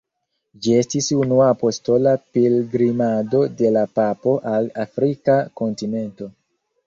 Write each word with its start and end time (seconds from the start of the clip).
Ĝi 0.65 0.71
estis 0.83 1.09
unua 1.23 1.49
apostola 1.55 2.13
pilgrimado 2.37 3.43
de 3.59 3.71
la 3.77 3.85
papo 3.99 4.33
al 4.53 4.67
Afrika 4.87 5.37
kontinento. 5.61 6.31